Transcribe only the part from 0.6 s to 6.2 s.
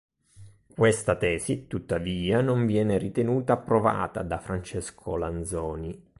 Questa tesi, tuttavia, non viene ritenuta provata da Francesco Lanzoni.